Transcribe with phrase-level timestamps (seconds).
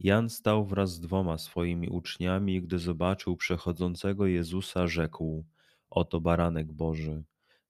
[0.00, 5.44] Jan stał wraz z dwoma swoimi uczniami i gdy zobaczył przechodzącego Jezusa, rzekł:
[5.90, 7.22] Oto baranek Boży.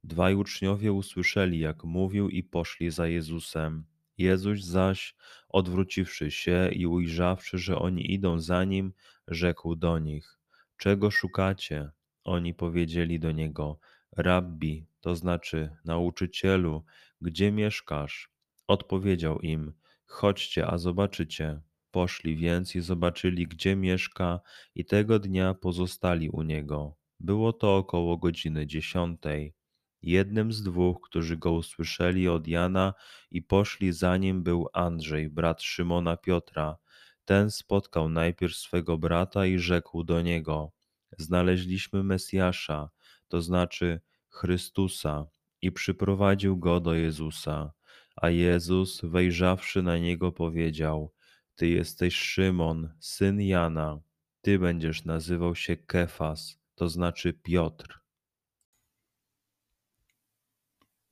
[0.05, 3.85] Dwaj uczniowie usłyszeli, jak mówił, i poszli za Jezusem.
[4.19, 5.15] Jezus zaś,
[5.49, 8.93] odwróciwszy się i ujrzawszy, że oni idą za nim,
[9.29, 10.39] rzekł do nich:
[10.77, 11.91] Czego szukacie?
[12.25, 13.79] Oni powiedzieli do niego:
[14.17, 16.85] Rabbi, to znaczy nauczycielu,
[17.21, 18.31] gdzie mieszkasz?
[18.67, 19.73] Odpowiedział im:
[20.07, 21.61] Chodźcie, a zobaczycie.
[21.91, 24.41] Poszli więc i zobaczyli, gdzie mieszka,
[24.75, 26.97] i tego dnia pozostali u niego.
[27.21, 29.55] Było to około godziny dziesiątej.
[30.03, 32.95] Jednym z dwóch, którzy go usłyszeli od Jana
[33.31, 36.77] i poszli za nim, był Andrzej, brat Szymona Piotra.
[37.25, 40.73] Ten spotkał najpierw swego brata i rzekł do niego:
[41.19, 42.91] Znaleźliśmy Mesjasza,
[43.29, 45.27] to znaczy Chrystusa,
[45.63, 47.73] i przyprowadził go do Jezusa.
[48.17, 51.13] A Jezus, wejrzawszy na niego, powiedział:
[51.59, 54.01] ty jesteś Szymon, syn Jana.
[54.41, 58.01] Ty będziesz nazywał się Kefas, to znaczy Piotr.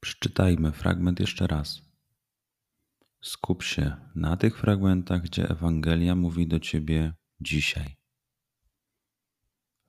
[0.00, 1.82] Przeczytajmy fragment jeszcze raz.
[3.20, 7.96] Skup się na tych fragmentach, gdzie Ewangelia mówi do ciebie dzisiaj.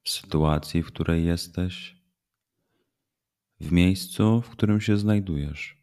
[0.03, 2.01] W sytuacji, w której jesteś,
[3.59, 5.77] w miejscu, w którym się znajdujesz,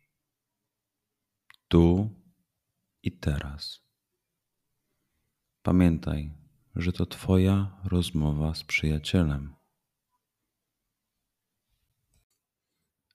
[1.69, 2.11] tu
[3.03, 3.84] i teraz.
[5.65, 6.31] Pamiętaj,
[6.77, 9.55] że to Twoja rozmowa z przyjacielem.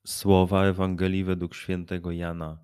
[0.08, 2.60] Słowa Ewangelii według świętego Jana.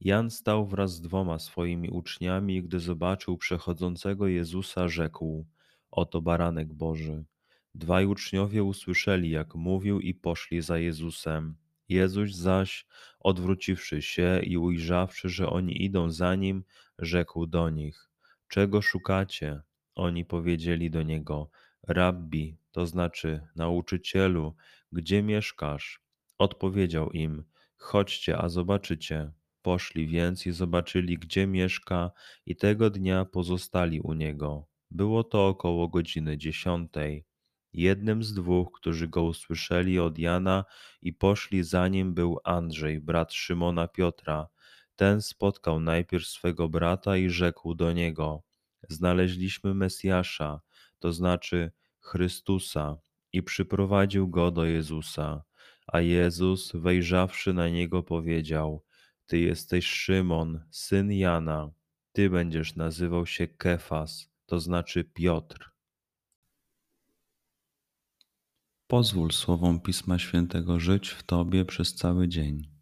[0.00, 5.46] Jan stał wraz z dwoma swoimi uczniami gdy zobaczył przechodzącego Jezusa, rzekł:
[5.90, 7.24] Oto baranek Boży.
[7.74, 11.56] Dwaj uczniowie usłyszeli, jak mówił, i poszli za Jezusem.
[11.88, 12.86] Jezus zaś,
[13.20, 16.64] odwróciwszy się i ujrzawszy, że oni idą za nim,
[16.98, 18.11] rzekł do nich:
[18.52, 19.60] Czego szukacie?
[19.94, 21.50] Oni powiedzieli do niego:
[21.88, 24.54] Rabbi, to znaczy nauczycielu,
[24.92, 26.00] gdzie mieszkasz?
[26.38, 27.44] Odpowiedział im:
[27.76, 29.32] Chodźcie, a zobaczycie.
[29.62, 32.10] Poszli więc i zobaczyli, gdzie mieszka,
[32.46, 34.66] i tego dnia pozostali u niego.
[34.90, 37.24] Było to około godziny dziesiątej.
[37.72, 40.64] Jednym z dwóch, którzy go usłyszeli od Jana
[41.02, 44.48] i poszli za nim, był Andrzej, brat Szymona Piotra.
[45.02, 48.42] Ten spotkał najpierw swego brata i rzekł do niego:
[48.88, 50.60] Znaleźliśmy Mesjasza,
[50.98, 52.96] to znaczy Chrystusa,
[53.32, 55.44] i przyprowadził go do Jezusa.
[55.86, 58.84] A Jezus, wejrzawszy na niego, powiedział:
[59.26, 61.70] Ty jesteś Szymon, syn Jana,
[62.12, 65.70] ty będziesz nazywał się Kefas, to znaczy Piotr.
[68.86, 72.81] Pozwól słowom Pisma Świętego żyć w Tobie przez cały dzień.